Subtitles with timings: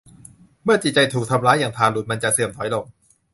[0.63, 2.85] เมื่อจิตใจถูกทำร้ายอย่างทารุณมันจะเสื่อมถอยลง